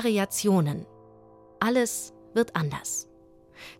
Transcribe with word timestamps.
Variationen. 0.00 0.86
Alles 1.60 2.14
wird 2.32 2.56
anders. 2.56 3.06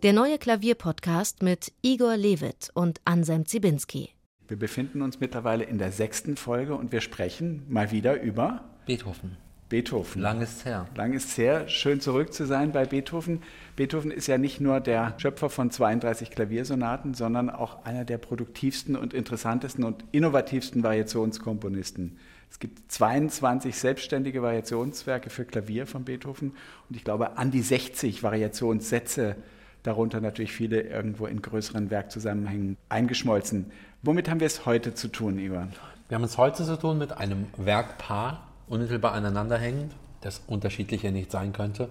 Der 0.02 0.12
neue 0.12 0.36
Klavierpodcast 0.36 1.42
mit 1.42 1.72
Igor 1.80 2.18
Levit 2.18 2.68
und 2.74 3.00
Anselm 3.06 3.46
Zibinski. 3.46 4.10
Wir 4.46 4.58
befinden 4.58 5.00
uns 5.00 5.18
mittlerweile 5.18 5.64
in 5.64 5.78
der 5.78 5.92
sechsten 5.92 6.36
Folge 6.36 6.74
und 6.74 6.92
wir 6.92 7.00
sprechen 7.00 7.62
mal 7.70 7.90
wieder 7.90 8.20
über 8.20 8.68
Beethoven. 8.84 9.38
Beethoven. 9.70 10.20
Lang 10.20 10.42
ist's 10.42 10.64
her. 10.64 10.86
Lang 10.96 11.12
ist's 11.14 11.38
her. 11.38 11.68
Schön 11.68 12.00
zurück 12.00 12.34
zu 12.34 12.44
sein 12.44 12.72
bei 12.72 12.84
Beethoven. 12.84 13.40
Beethoven 13.76 14.10
ist 14.10 14.26
ja 14.26 14.36
nicht 14.36 14.60
nur 14.60 14.80
der 14.80 15.14
Schöpfer 15.18 15.48
von 15.48 15.70
32 15.70 16.32
Klaviersonaten, 16.32 17.14
sondern 17.14 17.48
auch 17.48 17.84
einer 17.84 18.04
der 18.04 18.18
produktivsten 18.18 18.96
und 18.96 19.14
interessantesten 19.14 19.84
und 19.84 20.04
innovativsten 20.10 20.82
Variationskomponisten. 20.82 22.18
Es 22.50 22.58
gibt 22.58 22.90
22 22.90 23.76
selbstständige 23.76 24.42
Variationswerke 24.42 25.30
für 25.30 25.44
Klavier 25.44 25.86
von 25.86 26.04
Beethoven 26.04 26.50
und 26.88 26.96
ich 26.96 27.04
glaube 27.04 27.38
an 27.38 27.52
die 27.52 27.62
60 27.62 28.24
Variationssätze, 28.24 29.36
darunter 29.84 30.20
natürlich 30.20 30.52
viele 30.52 30.80
irgendwo 30.80 31.26
in 31.26 31.40
größeren 31.40 31.90
Werkzusammenhängen 31.90 32.76
eingeschmolzen. 32.88 33.70
Womit 34.02 34.28
haben 34.28 34.40
wir 34.40 34.48
es 34.48 34.66
heute 34.66 34.94
zu 34.94 35.06
tun, 35.06 35.38
Ivan? 35.38 35.72
Wir 36.08 36.16
haben 36.16 36.24
es 36.24 36.38
heute 36.38 36.64
zu 36.64 36.76
tun 36.76 36.98
mit 36.98 37.12
einem 37.12 37.46
Werkpaar, 37.56 38.49
unmittelbar 38.70 39.12
aneinanderhängend, 39.12 39.92
das 40.22 40.42
unterschiedlicher 40.46 41.10
nicht 41.10 41.30
sein 41.30 41.52
könnte, 41.52 41.90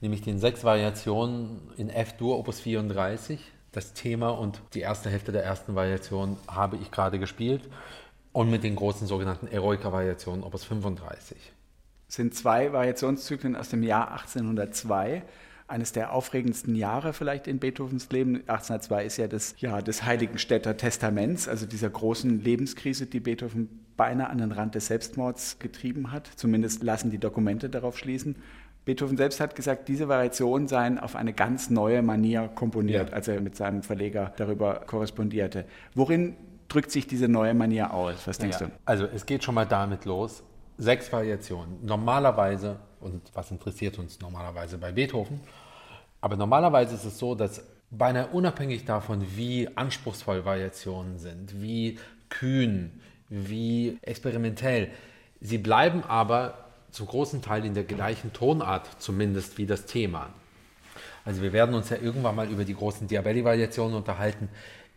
nämlich 0.00 0.22
den 0.22 0.38
sechs 0.38 0.64
Variationen 0.64 1.60
in 1.76 1.90
F-Dur 1.90 2.38
Opus 2.38 2.60
34. 2.60 3.40
Das 3.72 3.92
Thema 3.92 4.30
und 4.30 4.62
die 4.74 4.80
erste 4.80 5.10
Hälfte 5.10 5.32
der 5.32 5.44
ersten 5.44 5.74
Variation 5.74 6.36
habe 6.48 6.76
ich 6.76 6.90
gerade 6.90 7.18
gespielt 7.18 7.62
und 8.32 8.50
mit 8.50 8.64
den 8.64 8.76
großen 8.76 9.06
sogenannten 9.06 9.46
Eroica-Variationen 9.46 10.42
Opus 10.42 10.64
35. 10.64 11.36
Es 12.08 12.14
sind 12.16 12.34
zwei 12.34 12.72
Variationszyklen 12.72 13.54
aus 13.54 13.68
dem 13.68 13.82
Jahr 13.82 14.12
1802 14.12 15.22
eines 15.70 15.92
der 15.92 16.12
aufregendsten 16.12 16.74
Jahre 16.74 17.12
vielleicht 17.12 17.46
in 17.46 17.58
Beethovens 17.58 18.10
Leben. 18.10 18.36
1802 18.36 19.04
ist 19.04 19.16
ja 19.16 19.28
das 19.28 19.54
Jahr 19.60 19.82
des 19.82 20.04
Heiligenstädter 20.04 20.76
Testaments, 20.76 21.48
also 21.48 21.66
dieser 21.66 21.90
großen 21.90 22.42
Lebenskrise, 22.42 23.06
die 23.06 23.20
Beethoven 23.20 23.68
beinahe 23.96 24.30
an 24.30 24.38
den 24.38 24.52
Rand 24.52 24.74
des 24.74 24.86
Selbstmords 24.86 25.58
getrieben 25.58 26.12
hat. 26.12 26.26
Zumindest 26.36 26.82
lassen 26.82 27.10
die 27.10 27.18
Dokumente 27.18 27.68
darauf 27.68 27.98
schließen. 27.98 28.36
Beethoven 28.84 29.16
selbst 29.16 29.40
hat 29.40 29.54
gesagt, 29.54 29.88
diese 29.88 30.08
Variationen 30.08 30.66
seien 30.66 30.98
auf 30.98 31.14
eine 31.14 31.32
ganz 31.32 31.70
neue 31.70 32.02
Manier 32.02 32.48
komponiert, 32.54 33.10
ja. 33.10 33.14
als 33.14 33.28
er 33.28 33.40
mit 33.40 33.56
seinem 33.56 33.82
Verleger 33.82 34.32
darüber 34.36 34.80
korrespondierte. 34.86 35.66
Worin 35.94 36.34
drückt 36.68 36.90
sich 36.90 37.06
diese 37.06 37.28
neue 37.28 37.52
Manier 37.52 37.92
aus? 37.92 38.26
Was 38.26 38.38
denkst 38.38 38.60
ja, 38.60 38.68
du? 38.68 38.72
Also 38.86 39.04
es 39.04 39.26
geht 39.26 39.44
schon 39.44 39.54
mal 39.54 39.66
damit 39.66 40.06
los. 40.06 40.42
Sechs 40.78 41.12
Variationen. 41.12 41.76
Normalerweise, 41.82 42.76
und 43.00 43.20
was 43.34 43.50
interessiert 43.50 43.98
uns 43.98 44.18
normalerweise 44.18 44.78
bei 44.78 44.92
Beethoven, 44.92 45.40
aber 46.20 46.36
normalerweise 46.36 46.94
ist 46.94 47.04
es 47.04 47.18
so, 47.18 47.34
dass 47.34 47.62
beinahe 47.90 48.28
unabhängig 48.28 48.84
davon, 48.84 49.24
wie 49.36 49.68
anspruchsvoll 49.76 50.44
Variationen 50.44 51.18
sind, 51.18 51.60
wie 51.60 51.98
kühn, 52.28 53.00
wie 53.28 53.98
experimentell, 54.02 54.90
sie 55.40 55.58
bleiben 55.58 56.04
aber 56.04 56.66
zum 56.90 57.06
großen 57.06 57.42
Teil 57.42 57.64
in 57.64 57.74
der 57.74 57.84
gleichen 57.84 58.32
Tonart, 58.32 58.88
zumindest 59.00 59.58
wie 59.58 59.66
das 59.66 59.86
Thema. 59.86 60.30
Also 61.24 61.42
wir 61.42 61.52
werden 61.52 61.74
uns 61.74 61.90
ja 61.90 61.96
irgendwann 61.96 62.34
mal 62.34 62.48
über 62.48 62.64
die 62.64 62.74
großen 62.74 63.06
Diabelli-Variationen 63.06 63.96
unterhalten, 63.96 64.48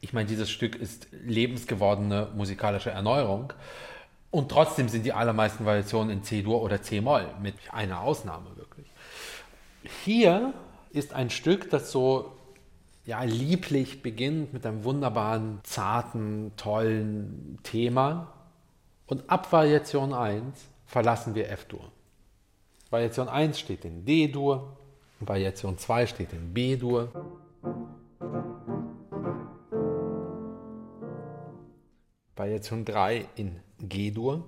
ich 0.04 0.12
meine, 0.12 0.28
dieses 0.28 0.52
Stück 0.52 0.76
ist 0.76 1.08
lebensgewordene 1.14 2.28
musikalische 2.36 2.90
Erneuerung. 2.92 3.54
Und 4.32 4.52
trotzdem 4.52 4.90
sind 4.90 5.06
die 5.06 5.14
allermeisten 5.14 5.66
Variationen 5.66 6.10
in 6.10 6.24
C-Dur 6.24 6.62
oder 6.62 6.82
C-Moll, 6.82 7.26
mit 7.42 7.56
einer 7.72 8.02
Ausnahme 8.02 8.48
wirklich. 8.58 8.86
Hier 10.04 10.54
ist 10.94 11.14
ein 11.14 11.30
Stück, 11.30 11.70
das 11.70 11.92
so 11.92 12.32
ja, 13.06 13.24
lieblich 13.24 14.02
beginnt 14.02 14.54
mit 14.54 14.66
einem 14.66 14.84
wunderbaren, 14.84 15.60
zarten, 15.64 16.54
tollen 16.56 17.60
Thema. 17.64 18.32
Und 19.08 19.30
ab 19.30 19.52
Variation 19.52 20.14
1 20.14 20.58
verlassen 20.86 21.36
wir 21.36 21.50
F-Dur. 21.50 21.92
Variation 22.90 23.28
1 23.28 23.60
steht 23.60 23.84
in 23.84 24.06
D-Dur, 24.06 24.78
Variation 25.20 25.78
2 25.78 26.08
steht 26.08 26.32
in 26.32 26.54
B-Dur. 26.54 27.10
Variation 32.36 32.86
3 32.86 33.28
in 33.36 33.60
G-Dur. 33.80 34.44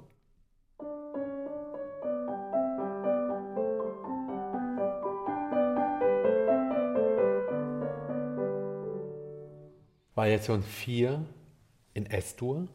Variation 10.15 10.63
4 10.63 11.25
in 11.93 12.05
S-Dur. 12.05 12.69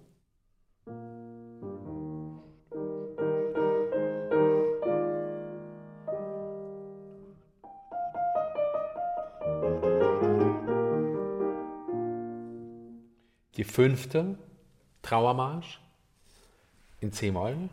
Die 13.57 13.65
fünfte 13.65 14.37
Trauermarsch 15.01 15.81
in 17.01 17.11
C-Moll. 17.11 17.71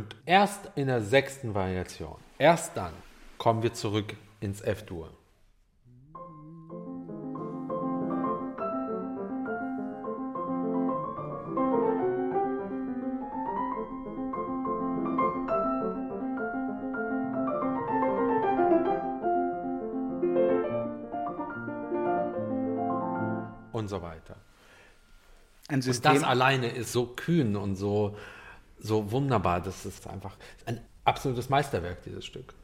Und 0.00 0.16
erst 0.24 0.70
in 0.76 0.86
der 0.86 1.02
sechsten 1.02 1.54
Variation, 1.54 2.16
erst 2.38 2.74
dann 2.74 2.94
kommen 3.36 3.62
wir 3.62 3.74
zurück 3.74 4.16
ins 4.40 4.62
F-Dur. 4.62 5.10
und 23.72 23.88
so 23.88 24.00
weiter. 24.02 24.36
Und 25.70 25.86
das 25.86 26.22
alleine 26.22 26.70
ist 26.70 26.92
so 26.92 27.06
kühn 27.06 27.56
und 27.56 27.76
so, 27.76 28.16
so 28.80 29.12
wunderbar. 29.12 29.60
Das 29.60 29.86
ist 29.86 30.06
einfach 30.06 30.36
ein 30.66 30.80
absolutes 31.04 31.48
Meisterwerk, 31.48 32.02
dieses 32.02 32.24
Stück. 32.24 32.54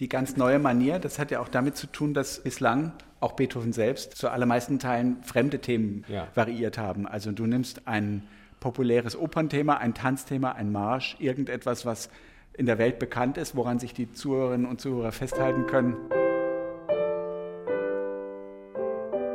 Die 0.00 0.08
ganz 0.08 0.36
neue 0.36 0.58
Manier, 0.58 0.98
das 0.98 1.18
hat 1.18 1.30
ja 1.30 1.40
auch 1.40 1.48
damit 1.48 1.76
zu 1.76 1.88
tun, 1.88 2.14
dass 2.14 2.40
bislang 2.40 2.92
auch 3.20 3.32
Beethoven 3.32 3.72
selbst 3.72 4.16
zu 4.16 4.30
allermeisten 4.30 4.78
Teilen 4.78 5.22
fremde 5.24 5.58
Themen 5.58 6.04
ja. 6.08 6.28
variiert 6.34 6.78
haben. 6.78 7.06
Also 7.06 7.32
du 7.32 7.46
nimmst 7.46 7.88
ein 7.88 8.22
populäres 8.60 9.16
Opernthema, 9.16 9.74
ein 9.74 9.94
Tanzthema, 9.94 10.52
ein 10.52 10.70
Marsch, 10.70 11.16
irgendetwas, 11.18 11.84
was 11.84 12.10
in 12.52 12.66
der 12.66 12.78
Welt 12.78 12.98
bekannt 12.98 13.38
ist, 13.38 13.56
woran 13.56 13.78
sich 13.78 13.94
die 13.94 14.12
Zuhörerinnen 14.12 14.66
und 14.66 14.80
Zuhörer 14.80 15.12
festhalten 15.12 15.66
können. 15.66 15.96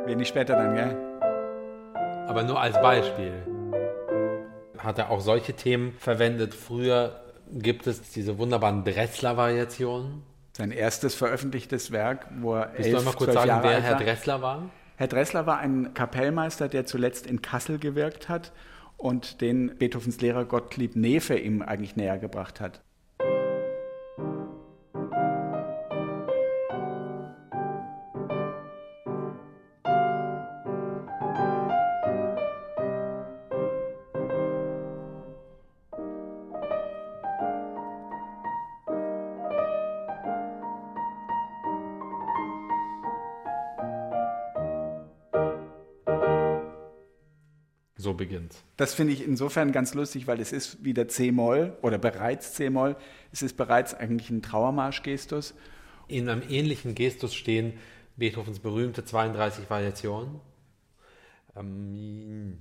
Wenig 0.06 0.28
später 0.28 0.56
dann, 0.56 0.74
gell? 0.74 0.96
Aber 2.28 2.42
nur 2.42 2.60
als 2.60 2.80
Beispiel. 2.80 3.53
Hat 4.84 4.98
er 4.98 5.10
auch 5.10 5.20
solche 5.20 5.54
Themen 5.54 5.94
verwendet. 5.98 6.54
Früher 6.54 7.20
gibt 7.50 7.86
es 7.86 8.02
diese 8.12 8.38
wunderbaren 8.38 8.84
Dressler-Variationen. 8.84 10.22
Sein 10.56 10.70
erstes 10.70 11.14
veröffentlichtes 11.14 11.90
Werk, 11.90 12.28
wo 12.40 12.54
er 12.54 12.72
Willst 12.74 12.90
elf, 12.90 12.98
du 12.98 13.04
mal 13.04 13.14
kurz 13.14 13.32
sagen, 13.32 13.48
Jahre 13.48 13.68
wer 13.68 13.82
Herr 13.82 13.96
Dressler 13.96 14.40
war? 14.40 14.70
Herr 14.96 15.08
Dressler 15.08 15.46
war 15.46 15.58
ein 15.58 15.92
Kapellmeister, 15.94 16.68
der 16.68 16.86
zuletzt 16.86 17.26
in 17.26 17.42
Kassel 17.42 17.78
gewirkt 17.78 18.28
hat 18.28 18.52
und 18.96 19.40
den 19.40 19.76
Beethovens 19.76 20.20
Lehrer 20.20 20.44
Gottlieb 20.44 20.94
Nefe 20.94 21.36
ihm 21.36 21.62
eigentlich 21.62 21.96
näher 21.96 22.18
gebracht 22.18 22.60
hat. 22.60 22.80
Beginnt. 48.44 48.64
Das 48.76 48.94
finde 48.94 49.12
ich 49.12 49.24
insofern 49.24 49.72
ganz 49.72 49.94
lustig, 49.94 50.26
weil 50.26 50.40
es 50.40 50.52
ist 50.52 50.84
wieder 50.84 51.08
C-Moll 51.08 51.76
oder 51.82 51.98
bereits 51.98 52.54
C-Moll. 52.54 52.96
Es 53.32 53.42
ist 53.42 53.56
bereits 53.56 53.94
eigentlich 53.94 54.30
ein 54.30 54.42
Trauermarsch-Gestus. 54.42 55.54
In 56.08 56.28
einem 56.28 56.42
ähnlichen 56.48 56.94
Gestus 56.94 57.34
stehen 57.34 57.74
Beethovens 58.16 58.60
berühmte 58.60 59.04
32 59.04 59.68
Variationen. 59.70 60.40
Ähm, 61.56 62.58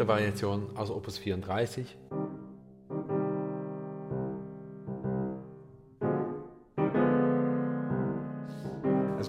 fünfte 0.00 0.08
Variation 0.08 0.76
aus 0.76 0.90
Opus 0.90 1.18
34. 1.18 1.84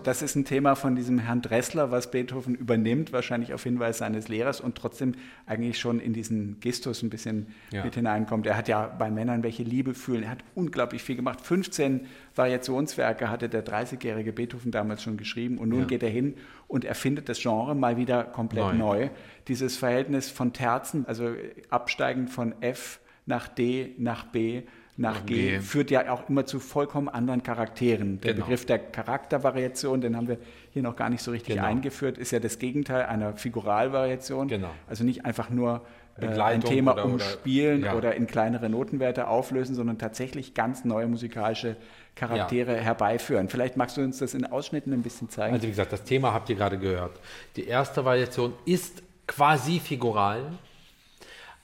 Das 0.03 0.21
ist 0.21 0.35
ein 0.35 0.45
Thema 0.45 0.75
von 0.75 0.95
diesem 0.95 1.19
Herrn 1.19 1.41
Dressler, 1.41 1.91
was 1.91 2.09
Beethoven 2.11 2.55
übernimmt, 2.55 3.13
wahrscheinlich 3.13 3.53
auf 3.53 3.63
Hinweis 3.63 3.99
seines 3.99 4.27
Lehrers 4.29 4.59
und 4.61 4.75
trotzdem 4.75 5.13
eigentlich 5.45 5.79
schon 5.79 5.99
in 5.99 6.13
diesen 6.13 6.59
Gestus 6.59 7.03
ein 7.03 7.09
bisschen 7.09 7.47
Ja. 7.71 7.83
mit 7.83 7.95
hineinkommt. 7.95 8.45
Er 8.47 8.57
hat 8.57 8.67
ja 8.67 8.87
bei 8.87 9.11
Männern 9.11 9.43
welche 9.43 9.63
Liebe 9.63 9.93
fühlen. 9.93 10.23
Er 10.23 10.31
hat 10.31 10.43
unglaublich 10.55 11.03
viel 11.03 11.15
gemacht. 11.15 11.41
15 11.41 12.07
Variationswerke 12.35 13.29
hatte 13.29 13.47
der 13.49 13.63
30-jährige 13.65 14.33
Beethoven 14.33 14.71
damals 14.71 15.03
schon 15.03 15.17
geschrieben 15.17 15.57
und 15.57 15.69
nun 15.69 15.81
Ja. 15.81 15.85
geht 15.85 16.03
er 16.03 16.09
hin 16.09 16.35
und 16.67 16.85
erfindet 16.85 17.29
das 17.29 17.39
Genre 17.39 17.75
mal 17.75 17.97
wieder 17.97 18.23
komplett 18.23 18.63
Neu. 18.63 18.73
neu. 18.77 19.09
Dieses 19.47 19.77
Verhältnis 19.77 20.29
von 20.29 20.53
Terzen, 20.53 21.05
also 21.07 21.33
absteigend 21.69 22.29
von 22.29 22.53
F 22.61 22.99
nach 23.25 23.47
D, 23.47 23.93
nach 23.97 24.25
B, 24.25 24.63
nach, 25.01 25.25
G. 25.25 25.59
führt 25.59 25.91
ja 25.91 26.11
auch 26.11 26.29
immer 26.29 26.45
zu 26.45 26.59
vollkommen 26.59 27.09
anderen 27.09 27.43
Charakteren. 27.43 28.21
Der 28.21 28.33
Genau. 28.33 28.45
Begriff 28.45 28.65
der 28.65 28.79
Charaktervariation, 28.79 29.99
den 30.01 30.15
haben 30.15 30.27
wir 30.27 30.37
hier 30.71 30.81
noch 30.83 30.95
gar 30.95 31.09
nicht 31.09 31.21
so 31.21 31.31
richtig 31.31 31.55
Genau. 31.55 31.67
eingeführt, 31.67 32.17
ist 32.17 32.31
ja 32.31 32.39
das 32.39 32.59
Gegenteil 32.59 33.03
einer 33.05 33.35
Figuralvariation. 33.35 34.47
Genau. 34.47 34.69
Also 34.87 35.03
nicht 35.03 35.25
einfach 35.25 35.49
nur 35.49 35.81
äh, 36.19 36.27
ein 36.27 36.61
Thema 36.61 36.91
oder- 36.93 37.05
oder- 37.05 37.13
umspielen 37.13 37.83
ja. 37.85 37.95
oder 37.95 38.15
in 38.15 38.27
kleinere 38.27 38.69
Notenwerte 38.69 39.27
auflösen, 39.27 39.75
sondern 39.75 39.97
tatsächlich 39.97 40.53
ganz 40.53 40.83
neue 40.85 41.07
musikalische 41.07 41.77
Charaktere 42.15 42.75
herbeiführen. 42.75 43.47
Vielleicht 43.49 43.77
magst 43.77 43.95
du 43.97 44.01
uns 44.01 44.19
das 44.19 44.33
in 44.33 44.45
Ausschnitten 44.45 44.91
ein 44.93 45.01
bisschen 45.03 45.29
zeigen. 45.29 45.53
Also 45.53 45.65
wie 45.65 45.69
gesagt, 45.71 45.93
das 45.93 46.03
Thema 46.03 46.33
habt 46.33 46.49
ihr 46.49 46.55
gerade 46.57 46.77
gehört. 46.77 47.17
Die 47.55 47.65
erste 47.65 48.03
Variation 48.03 48.53
ist 48.65 49.01
quasi 49.25 49.79
figural, 49.79 50.51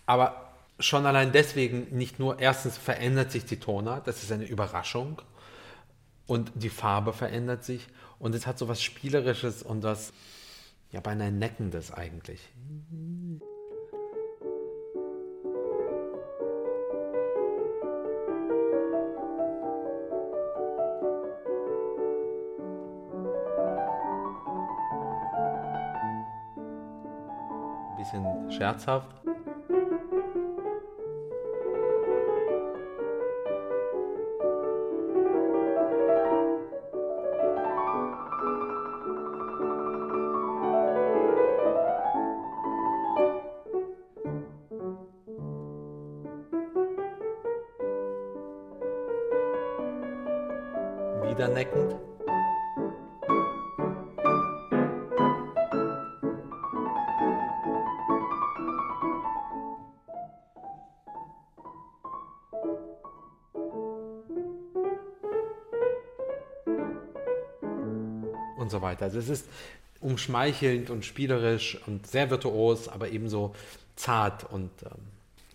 aber 0.06 0.47
schon 0.80 1.06
allein 1.06 1.32
deswegen 1.32 1.88
nicht 1.96 2.20
nur, 2.20 2.40
erstens 2.40 2.78
verändert 2.78 3.32
sich 3.32 3.46
die 3.46 3.60
Tonart, 3.60 4.08
das 4.08 4.24
ist 4.24 4.32
eine 4.32 4.46
Überraschung 4.46 5.22
und 6.28 6.52
die 6.56 6.70
Farbe 6.70 7.14
verändert 7.14 7.64
sich 7.64 7.88
und 8.20 8.36
es 8.36 8.46
hat 8.46 8.58
so 8.58 8.68
was 8.68 8.82
Spielerisches 8.82 9.64
und 9.64 9.84
was, 9.84 10.14
ja 10.92 11.00
beinahe 11.00 11.32
Neckendes 11.32 11.92
eigentlich. 11.92 12.42
Ein 27.90 27.98
bisschen 27.98 28.52
scherzhaft. 28.52 29.17
Neckend. 51.58 51.96
und 68.60 68.72
so 68.72 68.82
weiter. 68.82 69.06
Also 69.06 69.20
es 69.20 69.30
ist 69.30 69.48
umschmeichelnd 70.02 70.90
und 70.90 71.06
spielerisch 71.06 71.80
und 71.88 72.06
sehr 72.06 72.30
virtuos, 72.30 72.88
aber 72.90 73.10
ebenso 73.10 73.56
zart 73.96 74.44
und 74.52 74.70
ähm, 74.84 74.92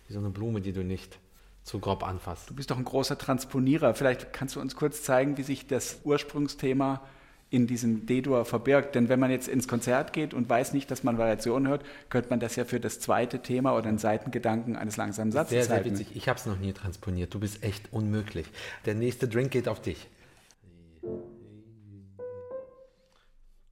wie 0.07 0.13
so 0.13 0.19
eine 0.19 0.29
Blume, 0.29 0.61
die 0.61 0.73
du 0.73 0.83
nicht 0.83 1.19
zu 1.63 1.79
grob 1.79 2.03
anfasst. 2.03 2.49
Du 2.49 2.53
bist 2.55 2.71
doch 2.71 2.77
ein 2.77 2.85
großer 2.85 3.17
Transponierer. 3.17 3.93
Vielleicht 3.93 4.33
kannst 4.33 4.55
du 4.55 4.59
uns 4.59 4.75
kurz 4.75 5.03
zeigen, 5.03 5.37
wie 5.37 5.43
sich 5.43 5.67
das 5.67 5.99
Ursprungsthema 6.03 7.01
in 7.49 7.67
diesem 7.67 8.05
D-Dur 8.05 8.45
verbirgt. 8.45 8.95
Denn 8.95 9.09
wenn 9.09 9.19
man 9.19 9.29
jetzt 9.29 9.47
ins 9.47 9.67
Konzert 9.67 10.11
geht 10.11 10.33
und 10.33 10.49
weiß 10.49 10.73
nicht, 10.73 10.89
dass 10.89 11.03
man 11.03 11.17
Variationen 11.17 11.67
hört, 11.67 11.83
könnte 12.09 12.31
man 12.31 12.39
das 12.39 12.55
ja 12.55 12.65
für 12.65 12.79
das 12.79 12.99
zweite 12.99 13.39
Thema 13.39 13.77
oder 13.77 13.89
einen 13.89 13.99
Seitengedanken 13.99 14.75
eines 14.75 14.97
langsamen 14.97 15.31
Satzes 15.31 15.51
Sehr, 15.51 15.63
sehr 15.63 15.75
halten. 15.75 15.91
witzig. 15.91 16.15
Ich 16.15 16.27
habe 16.27 16.39
es 16.39 16.45
noch 16.45 16.57
nie 16.57 16.73
transponiert. 16.73 17.33
Du 17.33 17.39
bist 17.39 17.63
echt 17.63 17.93
unmöglich. 17.93 18.47
Der 18.85 18.95
nächste 18.95 19.27
Drink 19.27 19.51
geht 19.51 19.67
auf 19.67 19.81
dich. 19.81 20.07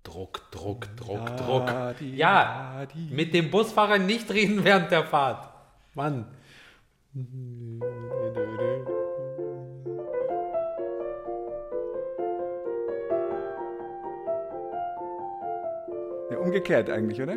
Druck, 0.04 0.52
Druck, 0.52 0.88
Druck, 0.98 1.38
Druck. 1.38 1.74
Ja, 2.02 2.86
mit 3.10 3.34
dem 3.34 3.50
Busfahrer 3.50 3.98
nicht 3.98 4.30
reden 4.32 4.64
während 4.64 4.92
der 4.92 5.06
Fahrt. 5.06 5.50
Mann. 5.96 6.26
Ja, 7.14 7.24
umgekehrt 16.38 16.90
eigentlich, 16.90 17.22
oder? 17.22 17.36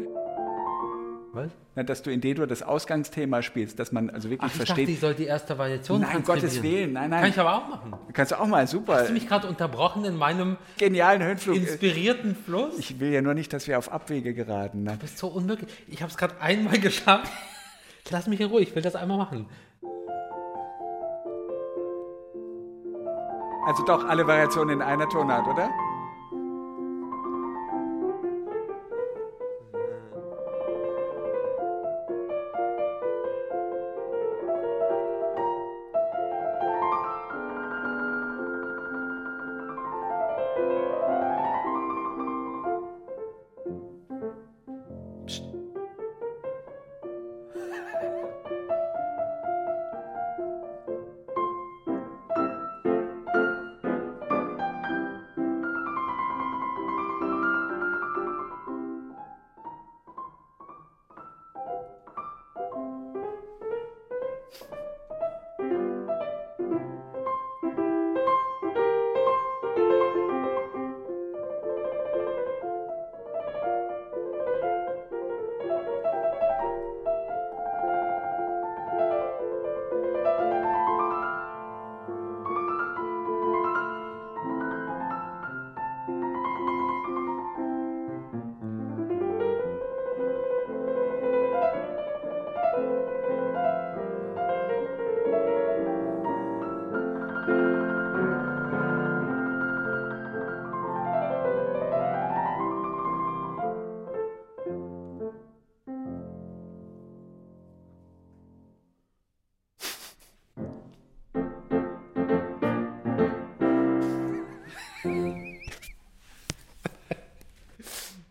Was? 1.32 1.50
Na, 1.74 1.82
dass 1.82 2.02
du 2.02 2.12
in 2.12 2.20
D-Dur 2.20 2.46
das 2.46 2.62
Ausgangsthema 2.62 3.42
spielst, 3.42 3.80
dass 3.80 3.90
man 3.90 4.08
also 4.08 4.30
wirklich 4.30 4.48
Ach, 4.48 4.54
ich 4.54 4.60
dachte, 4.60 4.66
versteht. 4.74 4.88
ich 4.88 5.00
soll 5.00 5.14
die 5.14 5.24
erste 5.24 5.58
Variation 5.58 6.02
Nein. 6.02 6.22
Gottes 6.22 6.62
Willen, 6.62 6.92
nein, 6.92 7.10
nein. 7.10 7.22
Kann 7.22 7.30
ich 7.30 7.38
aber 7.40 7.56
auch 7.56 7.68
machen. 7.68 7.94
Kannst 8.12 8.30
du 8.30 8.40
auch 8.40 8.46
mal, 8.46 8.68
super. 8.68 8.94
Hast 8.94 9.08
du 9.08 9.12
mich 9.12 9.26
gerade 9.26 9.48
unterbrochen 9.48 10.04
in 10.04 10.16
meinem 10.16 10.56
Genialen 10.78 11.24
Höhenflug. 11.24 11.56
inspirierten 11.56 12.36
Fluss? 12.36 12.78
Ich 12.78 13.00
will 13.00 13.10
ja 13.10 13.20
nur 13.20 13.34
nicht, 13.34 13.52
dass 13.52 13.66
wir 13.66 13.78
auf 13.78 13.90
Abwege 13.90 14.34
geraten. 14.34 14.84
Ne? 14.84 14.92
Du 14.92 14.98
bist 14.98 15.18
so 15.18 15.26
unmöglich. 15.26 15.68
Ich 15.88 16.00
habe 16.02 16.12
es 16.12 16.16
gerade 16.16 16.40
einmal 16.40 16.78
geschafft. 16.78 17.32
Lass 18.10 18.26
mich 18.26 18.40
in 18.40 18.50
Ruhe, 18.50 18.60
ich 18.60 18.74
will 18.74 18.82
das 18.82 18.96
einmal 18.96 19.16
machen. 19.16 19.48
Also 23.66 23.82
doch 23.84 24.04
alle 24.04 24.26
Variationen 24.26 24.76
in 24.76 24.82
einer 24.82 25.08
Tonart, 25.08 25.48
oder? 25.48 25.70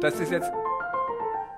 Das 0.03 0.19
ist 0.19 0.31
jetzt. 0.33 0.51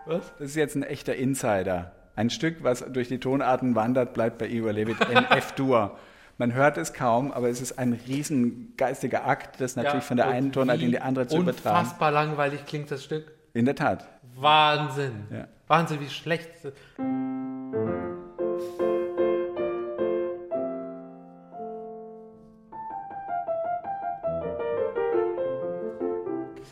Was? 0.05 0.31
Das 0.37 0.49
ist 0.49 0.55
jetzt 0.55 0.75
ein 0.75 0.83
echter 0.83 1.15
Insider. 1.15 1.93
Ein 2.15 2.29
Stück, 2.29 2.57
was 2.61 2.85
durch 2.93 3.07
die 3.07 3.19
Tonarten 3.19 3.73
wandert, 3.73 4.13
bleibt 4.13 4.37
bei 4.37 4.47
Igor 4.47 4.71
Levit 4.71 4.97
in 5.09 5.17
F-Dur. 5.31 5.97
Man 6.37 6.53
hört 6.53 6.77
es 6.77 6.93
kaum, 6.93 7.31
aber 7.31 7.49
es 7.49 7.59
ist 7.59 7.79
ein 7.79 7.99
riesen 8.07 8.75
geistiger 8.77 9.25
Akt, 9.25 9.59
das 9.59 9.75
natürlich 9.75 10.03
von 10.03 10.17
der 10.17 10.27
einen 10.27 10.51
Tonart 10.51 10.79
in 10.79 10.91
die 10.91 10.99
andere 10.99 11.25
zu 11.25 11.37
übertragen. 11.37 11.79
Unfassbar 11.79 12.11
langweilig 12.11 12.67
klingt 12.67 12.91
das 12.91 13.03
Stück. 13.03 13.31
In 13.55 13.65
der 13.65 13.73
Tat. 13.73 14.05
Wahnsinn. 14.35 15.25
Ja. 15.31 15.47
Wahnsinn, 15.65 15.99
wie 15.99 16.09
schlecht. 16.09 16.65
Ist 16.65 16.75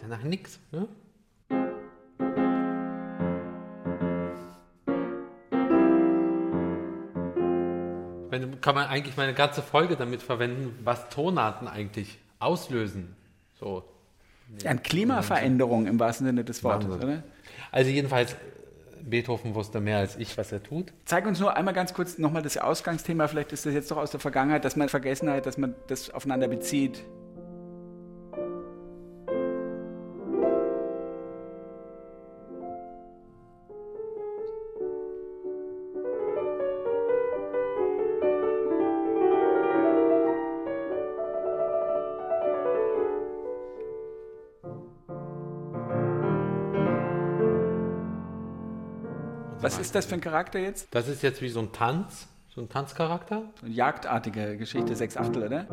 ja 0.04 0.08
nach 0.08 0.22
nix, 0.22 0.60
ne? 0.72 0.88
Meine, 8.34 8.48
kann 8.58 8.74
man 8.74 8.88
eigentlich 8.88 9.16
meine 9.16 9.36
ganze 9.36 9.62
Folge 9.62 9.96
damit 9.96 10.24
verwenden, 10.24 10.76
was 10.84 11.08
Tonarten 11.10 11.68
eigentlich 11.68 12.18
auslösen. 12.40 13.16
So. 13.60 13.84
An 14.66 14.82
Klimaveränderung 14.82 15.86
im 15.86 16.00
wahrsten 16.00 16.26
Sinne 16.26 16.44
des 16.44 16.64
Wortes, 16.64 16.90
Wahnsinn. 16.90 17.10
oder? 17.10 17.24
Also 17.72 17.92
jedenfalls, 17.92 18.36
Beethoven 19.04 19.54
wusste 19.54 19.80
mehr 19.80 20.00
als 20.00 20.16
ich, 20.16 20.36
was 20.36 20.52
er 20.52 20.64
tut. 20.64 20.92
Zeig 21.06 21.28
uns 21.28 21.40
nur 21.40 21.56
einmal 21.56 21.76
ganz 21.76 21.94
kurz 21.94 22.18
nochmal 22.18 22.42
das 22.42 22.58
Ausgangsthema, 22.58 23.28
vielleicht 23.28 23.52
ist 23.52 23.68
das 23.68 23.74
jetzt 23.76 23.92
doch 23.92 23.98
aus 23.98 24.10
der 24.10 24.20
Vergangenheit, 24.20 24.66
dass 24.66 24.76
man 24.76 24.90
vergessen 24.90 25.30
hat, 25.30 25.46
dass 25.46 25.60
man 25.60 25.76
das 25.86 26.10
aufeinander 26.10 26.48
bezieht. 26.48 27.04
Was 49.64 49.80
ist 49.80 49.96
das 49.96 50.06
für 50.06 50.16
ein 50.16 50.20
Charakter 50.20 50.60
jetzt? 50.60 50.94
Das 50.94 51.08
ist 51.08 51.24
jetzt 51.24 51.42
wie 51.42 51.48
so 51.48 51.62
ein 51.62 51.72
Tanz, 51.72 52.28
so 52.50 52.60
ein 52.60 52.68
Tanzcharakter. 52.68 53.44
So 53.62 53.66
eine 53.66 53.74
jagdartige 53.74 54.58
Geschichte, 54.58 54.94
sechs 54.94 55.16
Achtel, 55.16 55.44
oder? 55.44 55.66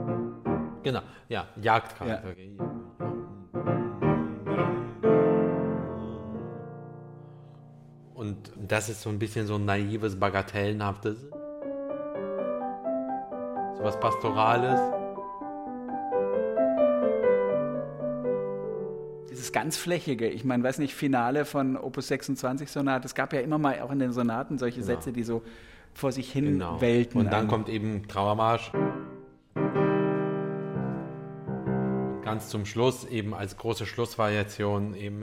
Genau, 0.85 1.01
ja, 1.29 1.49
Jagdcharakter. 1.61 2.37
Und 8.15 8.53
das 8.57 8.91
ist 8.91 9.03
so 9.03 9.11
ein 9.11 9.19
bisschen 9.19 9.49
so 9.49 9.57
ein 9.57 9.65
naives, 9.65 10.21
bagatellenhaftes. 10.21 11.23
So 13.77 13.83
was 13.83 13.99
Pastorales. 13.99 15.00
Dieses 19.51 19.63
ganz 19.65 19.77
flächige, 19.79 20.29
ich 20.29 20.45
meine, 20.45 20.63
weiß 20.63 20.79
nicht, 20.79 20.95
Finale 20.95 21.45
von 21.45 21.77
Opus 21.77 22.07
26 22.07 22.71
Sonat, 22.71 23.05
es 23.05 23.17
gab 23.17 23.33
ja 23.33 23.41
immer 23.41 23.59
mal 23.59 23.81
auch 23.81 23.91
in 23.91 23.99
den 23.99 24.13
Sonaten 24.13 24.59
solche 24.59 24.85
Sätze, 24.85 25.13
die 25.13 25.25
so 25.25 25.43
vor 25.93 26.13
sich 26.13 26.31
hin 26.31 26.45
Genau. 26.53 26.81
welten. 26.81 27.19
Und 27.21 27.33
dann 27.33 27.43
an- 27.43 27.49
kommt 27.49 27.69
eben 27.69 28.07
Trauermarsch. 28.07 28.71
Und 29.57 29.73
ganz 32.23 32.49
zum 32.49 32.65
Schluss 32.65 33.05
eben 33.07 33.35
als 33.35 33.57
große 33.57 33.87
Schlussvariation 33.87 34.95
eben 34.95 35.21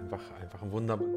einfach, 0.00 0.20
einfach 0.40 0.62
ein 0.62 0.70
wunderbar. 0.70 1.08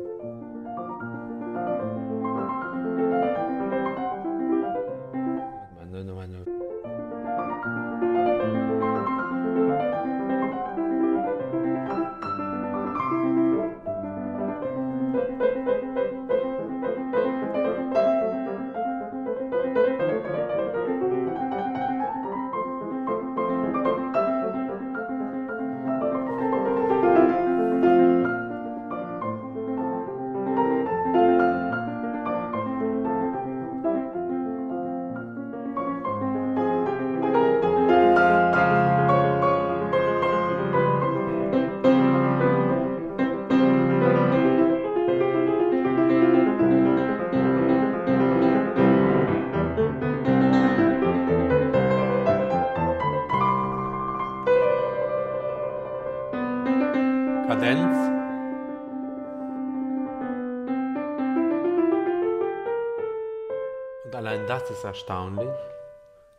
Das 64.67 64.79
ist 64.79 64.83
erstaunlich. 64.83 65.55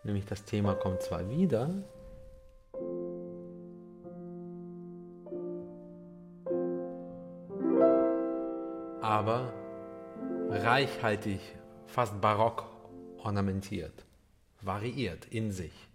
Nämlich 0.02 0.26
das 0.26 0.44
Thema 0.44 0.74
kommt 0.74 1.02
zwar 1.02 1.28
wieder, 1.30 1.70
aber 9.00 9.52
reichhaltig, 10.50 11.40
fast 11.86 12.20
barock 12.20 12.64
ornamentiert, 13.18 14.04
variiert 14.60 15.26
in 15.26 15.50
sich. 15.50 15.88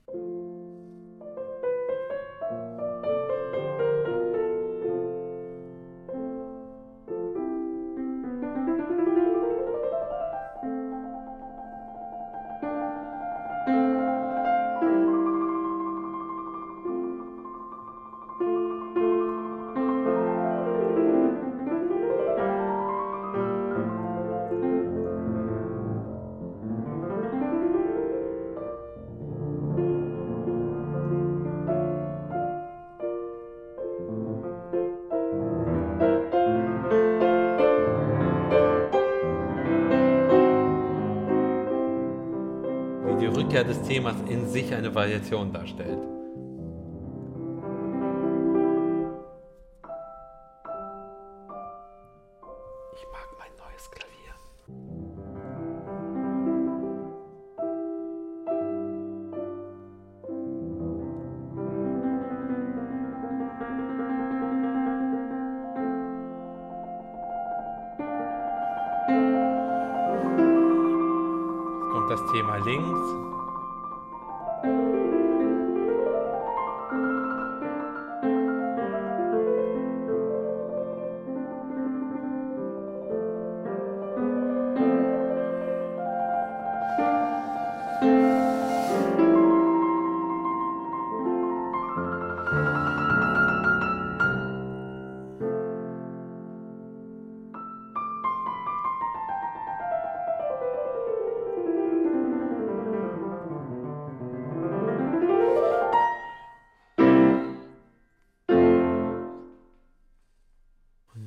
Rückkehr 43.54 43.72
des 43.72 43.84
Themas 43.84 44.16
in 44.28 44.50
sich 44.50 44.74
eine 44.74 44.96
Variation 44.96 45.54
darstellt. 45.54 46.00
Ich 52.94 53.06
mag 53.12 53.28
mein 53.38 53.52
neues 53.60 53.92
Klavier. 53.92 54.34
Kommt 71.92 72.10
das 72.10 72.32
Thema 72.32 72.58
links. 72.66 73.43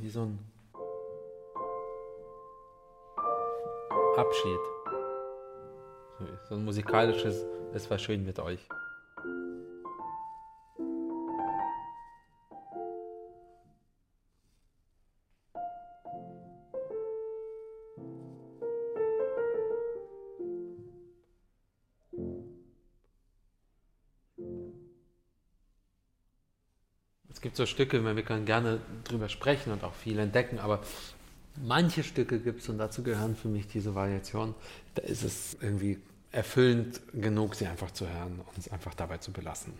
Wie 0.07 0.11
so 0.11 0.23
ein 0.23 0.39
Abschied. 4.17 4.61
So 6.49 6.55
ein 6.55 6.65
musikalisches, 6.65 7.45
es 7.75 7.91
war 7.91 7.99
schön 7.99 8.25
mit 8.25 8.39
euch. 8.39 8.61
Gibt 27.57 27.69
so 27.69 27.75
Stücke, 27.75 28.05
wir 28.17 28.23
können 28.23 28.45
gerne 28.45 28.81
drüber 29.05 29.31
sprechen 29.31 29.73
und 29.73 29.83
auch 29.83 29.95
viel 29.95 30.19
entdecken, 30.19 30.59
aber 30.59 30.83
manche 31.65 32.03
Stücke 32.03 32.39
gibt 32.39 32.61
es 32.61 32.69
und 32.69 32.77
dazu 32.77 33.03
gehören 33.03 33.35
für 33.35 33.49
mich 33.49 33.67
diese 33.67 33.95
Variationen. 33.95 34.55
Da 34.95 35.03
ist 35.03 35.23
es 35.25 35.57
irgendwie 35.63 35.99
erfüllend 36.33 37.01
genug, 37.15 37.55
sie 37.55 37.67
einfach 37.67 37.91
zu 37.93 38.07
hören 38.07 38.41
und 38.47 38.59
es 38.59 38.69
einfach 38.71 38.93
dabei 38.93 39.19
zu 39.19 39.33
belassen. 39.33 39.73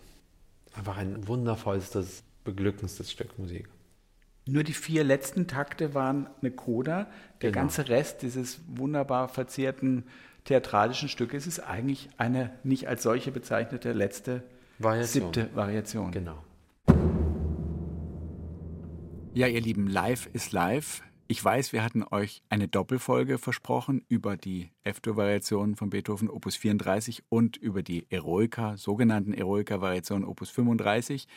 Einfach 0.75 0.97
ein 0.97 1.27
wundervollstes, 1.27 2.23
beglückendstes 2.43 3.11
Stück 3.11 3.37
Musik. 3.37 3.67
Nur 4.47 4.63
die 4.63 4.73
vier 4.73 5.03
letzten 5.03 5.45
Takte 5.45 5.93
waren 5.93 6.27
eine 6.41 6.49
Coda. 6.49 7.07
Der 7.43 7.51
Genau. 7.51 7.61
ganze 7.61 7.89
Rest 7.89 8.23
dieses 8.23 8.59
wunderbar 8.67 9.29
verzierten 9.29 10.03
theatralischen 10.45 11.09
Stückes 11.09 11.45
ist 11.45 11.59
eigentlich 11.59 12.09
eine 12.17 12.49
nicht 12.63 12.87
als 12.87 13.03
solche 13.03 13.31
bezeichnete 13.31 13.91
letzte 13.93 14.41
Variation. 14.79 15.33
siebte 15.33 15.55
Variation. 15.55 16.11
Genau. 16.11 16.41
Ja, 19.37 19.45
ihr 19.45 19.61
Lieben, 19.61 19.85
live 19.85 20.27
ist 20.33 20.51
live. 20.51 21.03
Ich 21.27 21.45
weiß, 21.45 21.71
wir 21.71 21.83
hatten 21.83 22.03
euch 22.09 22.41
eine 22.49 22.67
Doppelfolge 22.67 23.37
versprochen 23.37 24.03
über 24.09 24.35
die 24.35 24.71
F-Dur-Variation 24.83 25.75
von 25.75 25.91
Beethoven 25.91 26.27
Opus 26.27 26.55
34 26.55 27.23
und 27.29 27.55
über 27.55 27.83
die 27.83 28.07
Eroica, 28.09 28.77
sogenannten 28.77 29.35
Eroica-Variation 29.35 30.25
Opus 30.25 30.49
35. 30.49 31.27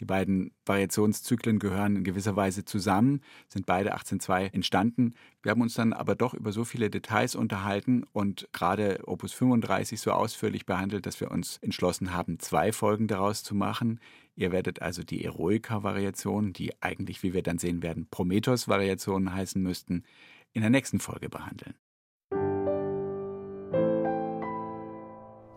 Die 0.00 0.04
beiden 0.04 0.50
Variationszyklen 0.66 1.58
gehören 1.58 1.96
in 1.96 2.04
gewisser 2.04 2.36
Weise 2.36 2.66
zusammen, 2.66 3.22
sind 3.48 3.64
beide 3.64 3.92
1802 3.92 4.48
entstanden. 4.48 5.14
Wir 5.42 5.52
haben 5.52 5.62
uns 5.62 5.72
dann 5.72 5.94
aber 5.94 6.14
doch 6.14 6.34
über 6.34 6.52
so 6.52 6.64
viele 6.64 6.90
Details 6.90 7.34
unterhalten 7.34 8.04
und 8.12 8.48
gerade 8.52 9.00
Opus 9.06 9.32
35 9.32 9.98
so 9.98 10.12
ausführlich 10.12 10.66
behandelt, 10.66 11.06
dass 11.06 11.20
wir 11.20 11.30
uns 11.30 11.56
entschlossen 11.62 12.12
haben, 12.12 12.38
zwei 12.38 12.70
Folgen 12.70 13.06
daraus 13.06 13.42
zu 13.44 13.54
machen. 13.54 13.98
Ihr 14.36 14.52
werdet 14.52 14.82
also 14.82 15.02
die 15.02 15.24
Eroica-Variation, 15.24 16.52
die 16.52 16.80
eigentlich, 16.82 17.22
wie 17.22 17.32
wir 17.32 17.42
dann 17.42 17.56
sehen 17.58 17.82
werden, 17.82 18.06
Prometheus-Variationen 18.10 19.34
heißen 19.34 19.62
müssten, 19.62 20.04
in 20.52 20.60
der 20.60 20.68
nächsten 20.70 21.00
Folge 21.00 21.30
behandeln. 21.30 21.74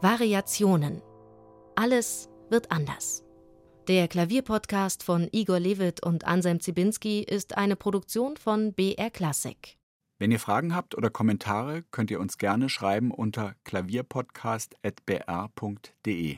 Variationen. 0.01 1.01
Alles 1.75 2.29
wird 2.49 2.71
anders. 2.71 3.25
Der 3.89 4.07
Klavierpodcast 4.07 5.03
von 5.03 5.27
Igor 5.31 5.59
Levit 5.59 6.01
und 6.05 6.25
Anselm 6.25 6.61
Zibinski 6.61 7.21
ist 7.21 7.57
eine 7.57 7.75
Produktion 7.75 8.37
von 8.37 8.73
BR 8.73 9.09
Classic. 9.09 9.77
Wenn 10.19 10.31
ihr 10.31 10.39
Fragen 10.39 10.73
habt 10.73 10.95
oder 10.95 11.09
Kommentare, 11.09 11.83
könnt 11.91 12.11
ihr 12.11 12.21
uns 12.21 12.37
gerne 12.37 12.69
schreiben 12.69 13.11
unter 13.11 13.55
klavierpodcast.br.de. 13.65 16.37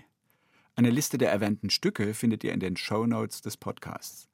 Eine 0.82 0.89
Liste 0.89 1.20
der 1.20 1.32
erwähnten 1.32 1.70
Stücke 1.70 2.15
findet 2.15 2.44
ihr 2.44 2.54
in 2.54 2.60
den 2.60 2.76
Show 2.76 3.06
Notes 3.06 3.41
des 3.41 3.56
Podcasts. 3.56 4.28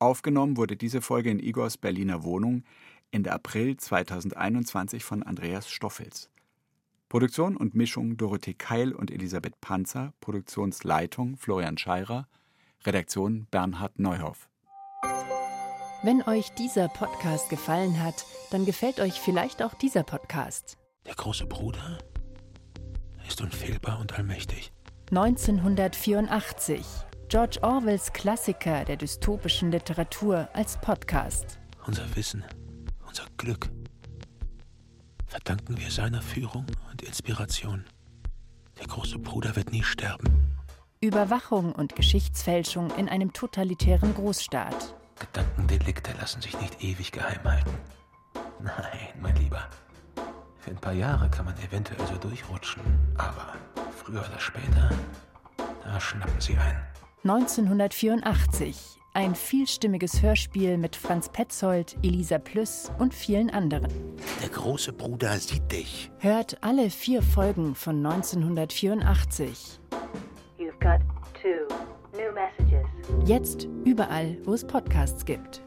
Aufgenommen 0.00 0.56
wurde 0.56 0.76
diese 0.76 1.00
Folge 1.00 1.30
in 1.30 1.38
Igors 1.38 1.78
Berliner 1.78 2.24
Wohnung 2.24 2.64
Ende 3.12 3.30
April 3.30 3.76
2021 3.76 5.04
von 5.04 5.22
Andreas 5.22 5.70
Stoffels. 5.70 6.30
Produktion 7.08 7.56
und 7.56 7.76
Mischung 7.76 8.16
Dorothee 8.16 8.54
Keil 8.54 8.90
und 8.90 9.12
Elisabeth 9.12 9.60
Panzer, 9.60 10.12
Produktionsleitung 10.20 11.36
Florian 11.36 11.78
Scheirer, 11.78 12.26
Redaktion 12.84 13.46
Bernhard 13.52 13.96
Neuhoff. 14.00 14.48
Wenn 16.02 16.22
euch 16.22 16.50
dieser 16.58 16.88
Podcast 16.88 17.50
gefallen 17.50 18.02
hat, 18.02 18.26
dann 18.50 18.66
gefällt 18.66 18.98
euch 18.98 19.20
vielleicht 19.20 19.62
auch 19.62 19.74
dieser 19.74 20.02
Podcast. 20.02 20.76
Der 21.06 21.14
große 21.14 21.46
Bruder 21.46 22.00
ist 23.28 23.40
unfehlbar 23.40 24.00
und 24.00 24.12
allmächtig. 24.18 24.73
1984. 25.10 26.84
George 27.28 27.58
Orwells 27.62 28.12
Klassiker 28.12 28.84
der 28.84 28.96
dystopischen 28.96 29.70
Literatur 29.70 30.48
als 30.52 30.80
Podcast. 30.80 31.58
Unser 31.86 32.04
Wissen, 32.16 32.44
unser 33.06 33.24
Glück 33.36 33.70
verdanken 35.26 35.76
wir 35.78 35.90
seiner 35.90 36.22
Führung 36.22 36.64
und 36.90 37.02
Inspiration. 37.02 37.84
Der 38.78 38.86
große 38.86 39.18
Bruder 39.18 39.56
wird 39.56 39.72
nie 39.72 39.82
sterben. 39.82 40.56
Überwachung 41.00 41.72
und 41.72 41.96
Geschichtsfälschung 41.96 42.90
in 42.96 43.08
einem 43.08 43.32
totalitären 43.32 44.14
Großstaat. 44.14 44.94
Gedankendelikte 45.18 46.12
lassen 46.20 46.40
sich 46.40 46.58
nicht 46.60 46.82
ewig 46.82 47.12
geheim 47.12 47.42
halten. 47.44 47.74
Nein, 48.62 49.08
mein 49.20 49.36
Lieber. 49.36 49.68
Für 50.58 50.70
ein 50.70 50.78
paar 50.78 50.92
Jahre 50.92 51.28
kann 51.28 51.44
man 51.44 51.58
eventuell 51.58 52.06
so 52.06 52.16
durchrutschen, 52.16 52.82
aber 53.18 53.54
früher 54.04 54.20
oder 54.20 54.38
später, 54.38 54.90
da 55.82 56.00
schnappen 56.00 56.40
sie 56.40 56.56
ein. 56.56 56.76
1984. 57.24 58.98
Ein 59.16 59.34
vielstimmiges 59.36 60.22
Hörspiel 60.22 60.76
mit 60.76 60.96
Franz 60.96 61.28
Petzold, 61.28 61.96
Elisa 62.02 62.38
Plüss 62.38 62.90
und 62.98 63.14
vielen 63.14 63.48
anderen. 63.48 63.88
Der 64.42 64.48
große 64.48 64.92
Bruder 64.92 65.38
sieht 65.38 65.70
dich. 65.70 66.10
Hört 66.18 66.62
alle 66.62 66.90
vier 66.90 67.22
Folgen 67.22 67.76
von 67.76 68.04
1984. 68.04 69.80
You've 70.58 70.72
got 70.80 71.00
two 71.40 71.72
new 72.12 72.32
messages. 72.34 72.84
Jetzt 73.24 73.68
überall, 73.84 74.36
wo 74.44 74.52
es 74.52 74.66
Podcasts 74.66 75.24
gibt. 75.24 75.62